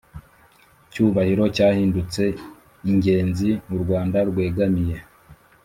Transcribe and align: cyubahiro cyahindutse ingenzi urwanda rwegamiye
cyubahiro 0.91 1.43
cyahindutse 1.55 2.23
ingenzi 2.89 3.49
urwanda 3.73 4.17
rwegamiye 4.29 4.97